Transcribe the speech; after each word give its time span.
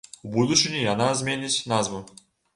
У 0.27 0.29
будучыні 0.35 0.81
яна 0.93 1.11
зменіць 1.21 1.63
назву. 1.75 2.03